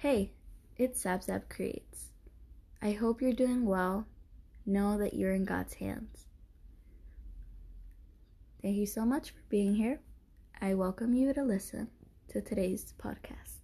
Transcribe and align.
Hey, 0.00 0.30
it's 0.76 1.00
Zap 1.00 1.48
Creates. 1.48 2.10
I 2.80 2.92
hope 2.92 3.20
you're 3.20 3.32
doing 3.32 3.66
well. 3.66 4.06
Know 4.64 4.96
that 4.96 5.14
you're 5.14 5.32
in 5.32 5.44
God's 5.44 5.74
hands. 5.74 6.26
Thank 8.62 8.76
you 8.76 8.86
so 8.86 9.04
much 9.04 9.30
for 9.30 9.42
being 9.48 9.74
here. 9.74 9.98
I 10.60 10.74
welcome 10.74 11.14
you 11.14 11.34
to 11.34 11.42
listen 11.42 11.88
to 12.28 12.40
today's 12.40 12.94
podcast. 12.96 13.58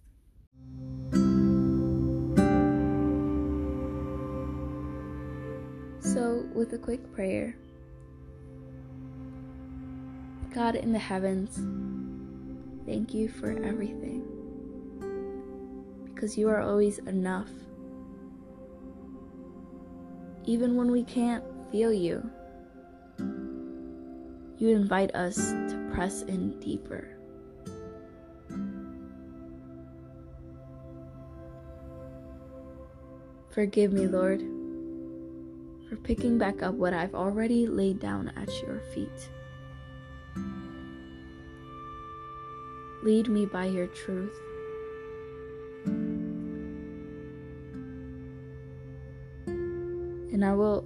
So, 6.01 6.45
with 6.53 6.73
a 6.73 6.77
quick 6.77 7.13
prayer 7.13 7.55
God 10.53 10.75
in 10.75 10.91
the 10.91 10.99
heavens, 10.99 11.55
thank 12.85 13.13
you 13.13 13.29
for 13.29 13.51
everything 13.63 14.34
because 16.15 16.37
you 16.37 16.47
are 16.47 16.61
always 16.61 16.99
enough. 16.99 17.49
Even 20.45 20.75
when 20.75 20.89
we 20.89 21.03
can't 21.03 21.43
feel 21.71 21.91
you, 21.91 22.27
you 24.57 24.69
invite 24.69 25.13
us 25.13 25.35
to 25.35 25.91
press 25.93 26.21
in 26.21 26.57
deeper. 26.61 27.09
Forgive 33.49 33.91
me, 33.91 34.07
Lord, 34.07 34.39
for 35.89 35.97
picking 35.97 36.37
back 36.37 36.63
up 36.63 36.75
what 36.75 36.93
I've 36.93 37.15
already 37.15 37.67
laid 37.67 37.99
down 37.99 38.31
at 38.37 38.49
your 38.61 38.79
feet. 38.93 39.29
Lead 43.03 43.27
me 43.27 43.45
by 43.45 43.65
your 43.65 43.87
truth. 43.87 44.35
And 50.35 50.43
I 50.43 50.53
will 50.53 50.83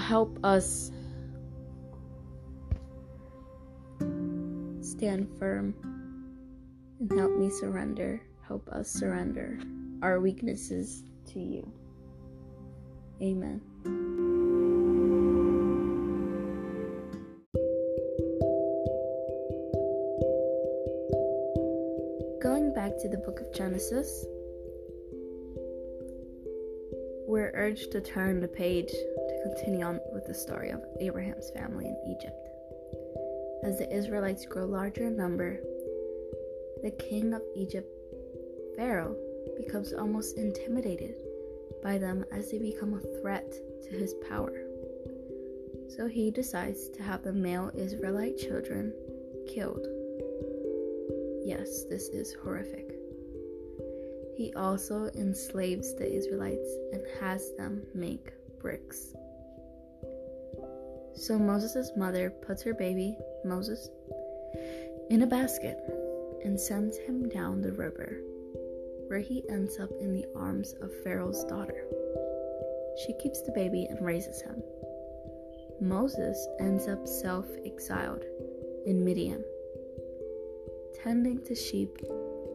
help 0.00 0.38
us 0.44 0.92
stand 4.80 5.28
firm 5.40 5.74
and 7.00 7.10
help 7.18 7.36
me 7.36 7.50
surrender, 7.50 8.22
help 8.46 8.68
us 8.68 8.88
surrender 8.88 9.58
our 10.02 10.20
weaknesses 10.20 11.02
to 11.32 11.40
you. 11.40 11.68
Amen. 13.20 13.60
Going 22.40 22.72
back 22.72 22.98
to 22.98 23.08
the 23.08 23.20
book 23.26 23.40
of 23.40 23.52
Genesis, 23.52 24.26
we're 27.36 27.52
urged 27.52 27.92
to 27.92 28.00
turn 28.00 28.40
the 28.40 28.48
page 28.48 28.88
to 28.88 29.40
continue 29.44 29.84
on 29.84 30.00
with 30.10 30.24
the 30.24 30.32
story 30.32 30.70
of 30.70 30.82
Abraham's 31.00 31.50
family 31.50 31.84
in 31.84 32.16
Egypt. 32.16 32.48
As 33.62 33.76
the 33.76 33.94
Israelites 33.94 34.46
grow 34.46 34.64
larger 34.64 35.04
in 35.04 35.18
number, 35.18 35.60
the 36.82 36.92
king 36.92 37.34
of 37.34 37.42
Egypt, 37.54 37.90
Pharaoh, 38.74 39.14
becomes 39.58 39.92
almost 39.92 40.38
intimidated 40.38 41.16
by 41.82 41.98
them 41.98 42.24
as 42.32 42.50
they 42.50 42.58
become 42.58 42.94
a 42.94 43.20
threat 43.20 43.52
to 43.82 43.90
his 43.90 44.14
power. 44.30 44.54
So 45.94 46.06
he 46.06 46.30
decides 46.30 46.88
to 46.88 47.02
have 47.02 47.22
the 47.22 47.34
male 47.34 47.70
Israelite 47.74 48.38
children 48.38 48.94
killed. 49.46 49.86
Yes, 51.44 51.84
this 51.84 52.08
is 52.08 52.34
horrific. 52.42 52.95
He 54.36 54.52
also 54.54 55.08
enslaves 55.14 55.94
the 55.94 56.12
Israelites 56.12 56.68
and 56.92 57.02
has 57.20 57.54
them 57.56 57.82
make 57.94 58.32
bricks. 58.60 59.14
So 61.14 61.38
Moses' 61.38 61.92
mother 61.96 62.28
puts 62.28 62.62
her 62.62 62.74
baby, 62.74 63.16
Moses, 63.44 63.88
in 65.08 65.22
a 65.22 65.26
basket 65.26 65.78
and 66.44 66.60
sends 66.60 66.98
him 66.98 67.28
down 67.30 67.62
the 67.62 67.72
river, 67.72 68.20
where 69.06 69.20
he 69.20 69.42
ends 69.48 69.80
up 69.80 69.90
in 69.98 70.12
the 70.12 70.26
arms 70.36 70.74
of 70.82 71.02
Pharaoh's 71.02 71.42
daughter. 71.44 71.86
She 73.04 73.14
keeps 73.14 73.40
the 73.40 73.52
baby 73.52 73.86
and 73.88 74.04
raises 74.04 74.42
him. 74.42 74.62
Moses 75.80 76.46
ends 76.60 76.88
up 76.88 77.06
self 77.06 77.46
exiled 77.64 78.24
in 78.84 79.02
Midian, 79.02 79.42
tending 81.02 81.42
to 81.44 81.54
sheep, 81.54 81.96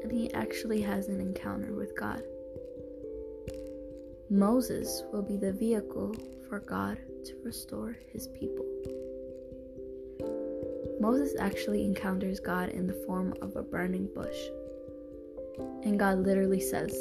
and 0.01 0.11
he 0.11 0.31
actually 0.33 0.81
has 0.81 1.07
an 1.07 1.19
encounter 1.19 1.73
with 1.73 1.97
God. 1.97 2.21
Moses 4.29 5.03
will 5.11 5.21
be 5.21 5.37
the 5.37 5.51
vehicle 5.51 6.15
for 6.47 6.59
God 6.59 6.97
to 7.25 7.33
restore 7.43 7.97
his 8.11 8.27
people. 8.27 8.65
Moses 11.01 11.35
actually 11.39 11.83
encounters 11.83 12.39
God 12.39 12.69
in 12.69 12.87
the 12.87 13.03
form 13.05 13.33
of 13.41 13.55
a 13.55 13.63
burning 13.63 14.07
bush. 14.13 14.37
And 15.83 15.99
God 15.99 16.19
literally 16.19 16.61
says, 16.61 16.95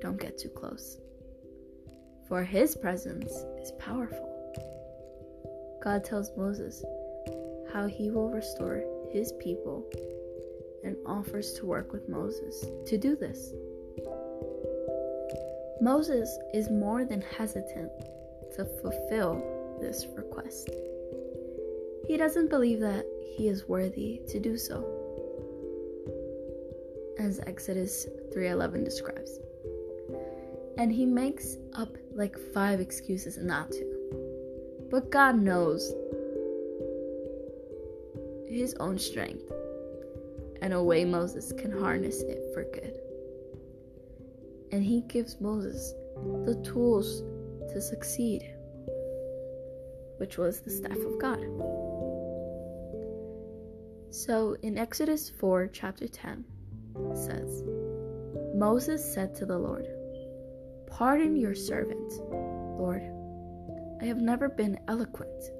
Don't 0.00 0.20
get 0.20 0.36
too 0.36 0.48
close. 0.48 0.98
For 2.28 2.44
his 2.44 2.76
presence 2.76 3.32
is 3.60 3.72
powerful. 3.78 4.26
God 5.82 6.04
tells 6.04 6.36
Moses 6.36 6.84
how 7.72 7.86
he 7.86 8.10
will 8.10 8.30
restore 8.30 8.84
his 9.10 9.32
people 9.40 9.88
and 10.84 10.96
offers 11.06 11.52
to 11.54 11.66
work 11.66 11.92
with 11.92 12.08
Moses 12.08 12.64
to 12.86 12.98
do 12.98 13.16
this. 13.16 13.52
Moses 15.80 16.38
is 16.52 16.70
more 16.70 17.04
than 17.04 17.22
hesitant 17.22 17.90
to 18.56 18.64
fulfill 18.64 19.42
this 19.80 20.06
request. 20.14 20.70
He 22.06 22.16
doesn't 22.16 22.50
believe 22.50 22.80
that 22.80 23.06
he 23.36 23.48
is 23.48 23.68
worthy 23.68 24.20
to 24.28 24.38
do 24.38 24.56
so, 24.56 24.84
as 27.18 27.40
Exodus 27.46 28.06
3:11 28.32 28.84
describes. 28.84 29.40
And 30.76 30.92
he 30.92 31.06
makes 31.06 31.56
up 31.74 31.96
like 32.12 32.38
five 32.38 32.80
excuses 32.80 33.38
not 33.38 33.70
to. 33.72 33.86
But 34.90 35.10
God 35.10 35.40
knows 35.40 35.94
his 38.46 38.74
own 38.80 38.98
strength 38.98 39.50
and 40.62 40.72
a 40.72 40.82
way 40.82 41.04
Moses 41.04 41.52
can 41.52 41.72
harness 41.72 42.22
it 42.22 42.42
for 42.52 42.64
good. 42.64 42.98
And 44.72 44.84
he 44.84 45.02
gives 45.02 45.40
Moses 45.40 45.94
the 46.44 46.60
tools 46.64 47.22
to 47.72 47.80
succeed, 47.80 48.42
which 50.18 50.38
was 50.38 50.60
the 50.60 50.70
staff 50.70 50.98
of 50.98 51.18
God. 51.20 51.44
So 54.10 54.56
in 54.62 54.76
Exodus 54.76 55.30
4, 55.30 55.68
chapter 55.72 56.08
10, 56.08 56.44
it 57.10 57.16
says, 57.16 57.62
Moses 58.54 59.14
said 59.14 59.34
to 59.36 59.46
the 59.46 59.58
Lord, 59.58 59.86
Pardon 60.88 61.36
your 61.36 61.54
servant, 61.54 62.12
Lord. 62.30 63.02
I 64.02 64.06
have 64.06 64.20
never 64.20 64.48
been 64.48 64.78
eloquent, 64.88 65.50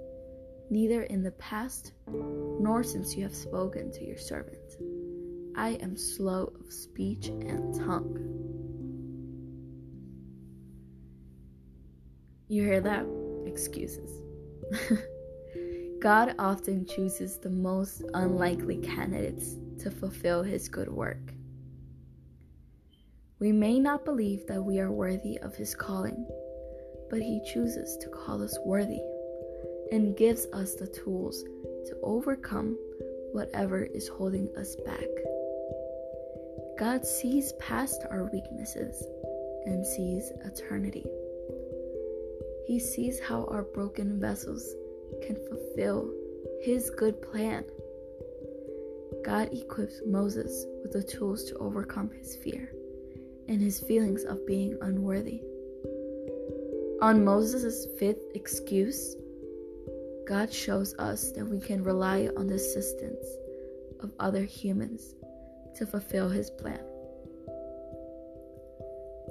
neither 0.71 1.03
in 1.03 1.23
the 1.23 1.33
past 1.33 1.93
nor 2.07 2.83
since 2.85 3.17
you 3.17 3.25
have 3.25 3.35
spoken 3.35 3.91
to 3.91 4.05
your 4.05 4.17
servant. 4.17 4.77
I 5.57 5.71
am 5.83 5.97
slow 5.97 6.53
of 6.61 6.73
speech 6.73 7.27
and 7.27 7.75
tongue. 7.75 8.17
You 12.49 12.63
hear 12.63 12.81
that? 12.81 13.05
Excuses. 13.47 14.11
God 16.01 16.35
often 16.39 16.87
chooses 16.87 17.39
the 17.39 17.51
most 17.51 18.03
unlikely 18.15 18.79
candidates 18.79 19.57
to 19.81 19.91
fulfill 19.91 20.43
his 20.43 20.69
good 20.69 20.89
work. 20.89 21.35
We 23.39 23.53
may 23.53 23.79
not 23.79 24.05
believe 24.05 24.47
that 24.47 24.63
we 24.63 24.81
are 24.81 24.91
worthy 24.91 25.39
of 25.39 25.57
his 25.57 25.75
calling, 25.75 26.27
but 27.11 27.21
he 27.21 27.41
chooses 27.53 27.97
to 28.03 28.09
call 28.09 28.43
us 28.43 28.59
worthy 28.65 29.01
and 29.93 30.17
gives 30.17 30.47
us 30.53 30.75
the 30.75 30.87
tools 30.87 31.43
to 31.87 31.97
overcome 32.03 32.79
whatever 33.33 33.85
is 33.85 34.09
holding 34.09 34.49
us 34.57 34.77
back. 34.87 35.09
God 36.79 37.05
sees 37.05 37.53
past 37.55 38.05
our 38.11 38.25
weaknesses 38.33 39.05
and 39.67 39.85
sees 39.85 40.33
eternity. 40.45 41.07
He 42.67 42.79
sees 42.79 43.21
how 43.21 43.45
our 43.45 43.63
broken 43.63 44.19
vessels 44.19 44.75
can 45.23 45.37
fulfill 45.49 46.13
His 46.63 46.91
good 46.91 47.21
plan. 47.21 47.65
God 49.25 49.51
equips 49.53 50.01
Moses 50.07 50.67
with 50.83 50.93
the 50.93 51.03
tools 51.03 51.45
to 51.45 51.57
overcome 51.57 52.11
his 52.11 52.37
fear 52.37 52.73
and 53.49 53.61
his 53.61 53.81
feelings 53.81 54.25
of 54.25 54.47
being 54.47 54.79
unworthy. 54.81 55.43
On 57.03 57.25
Moses' 57.25 57.87
fifth 57.99 58.23
excuse, 58.35 59.17
God 60.31 60.53
shows 60.55 60.95
us 60.97 61.33
that 61.33 61.45
we 61.45 61.59
can 61.59 61.83
rely 61.83 62.29
on 62.37 62.47
the 62.47 62.55
assistance 62.55 63.27
of 63.99 64.13
other 64.21 64.45
humans 64.45 65.17
to 65.75 65.85
fulfill 65.85 66.29
his 66.29 66.51
plan. 66.51 66.79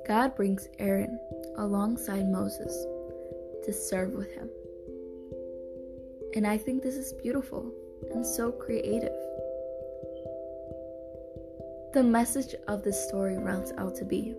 God 0.06 0.36
brings 0.36 0.68
Aaron 0.78 1.18
alongside 1.56 2.28
Moses 2.28 2.86
to 3.64 3.72
serve 3.72 4.12
with 4.12 4.30
him. 4.34 4.50
And 6.36 6.46
I 6.46 6.58
think 6.58 6.84
this 6.84 6.96
is 6.96 7.14
beautiful 7.14 7.72
and 8.12 8.26
so 8.26 8.52
creative. 8.52 9.16
The 11.94 12.04
message 12.04 12.56
of 12.68 12.84
this 12.84 13.08
story 13.08 13.38
rounds 13.38 13.72
out 13.78 13.96
to 13.96 14.04
be 14.04 14.36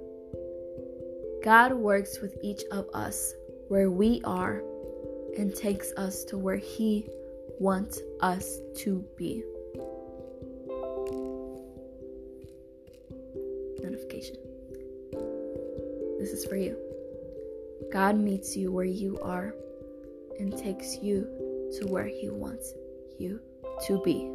God 1.43 1.73
works 1.73 2.21
with 2.21 2.37
each 2.43 2.61
of 2.71 2.87
us 2.93 3.33
where 3.69 3.91
we 3.91 4.21
are 4.25 4.63
and 5.37 5.55
takes 5.55 5.93
us 5.93 6.25
to 6.25 6.39
where 6.39 6.57
He 6.57 7.07
wants 7.59 8.01
us 8.21 8.59
to 8.79 9.05
be. 9.17 9.43
Notification. 13.83 14.37
This 16.19 16.33
is 16.33 16.45
for 16.45 16.57
you. 16.57 16.77
God 17.93 18.17
meets 18.17 18.57
you 18.57 18.73
where 18.73 18.85
you 18.85 19.19
are 19.21 19.55
and 20.39 20.57
takes 20.57 20.97
you 21.03 21.23
to 21.79 21.87
where 21.87 22.07
He 22.07 22.29
wants 22.29 22.73
you 23.19 23.41
to 23.87 24.03
be. 24.03 24.31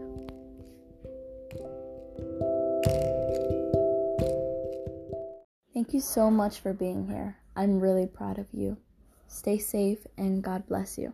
Thank 5.74 5.94
you 5.94 6.00
so 6.00 6.32
much 6.32 6.60
for 6.60 6.74
being 6.74 7.08
here. 7.08 7.38
I'm 7.56 7.80
really 7.80 8.08
proud 8.08 8.40
of 8.40 8.48
you. 8.52 8.78
Stay 9.28 9.58
safe 9.58 10.08
and 10.18 10.44
God 10.44 10.68
bless 10.68 10.98
you. 10.98 11.14